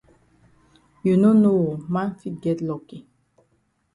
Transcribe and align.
You 1.05 1.13
no 1.23 1.31
know 1.41 1.55
oo 1.67 1.77
man 1.93 2.09
fit 2.19 2.35
get 2.45 2.59
lucky. 2.69 2.99